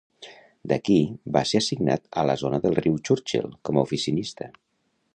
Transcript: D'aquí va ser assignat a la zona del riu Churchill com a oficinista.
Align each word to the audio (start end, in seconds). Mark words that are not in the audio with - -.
D'aquí 0.71 0.95
va 1.37 1.43
ser 1.51 1.61
assignat 1.63 2.09
a 2.21 2.25
la 2.31 2.39
zona 2.45 2.63
del 2.65 2.79
riu 2.83 2.99
Churchill 3.11 3.49
com 3.69 3.79
a 3.79 3.85
oficinista. 3.91 4.53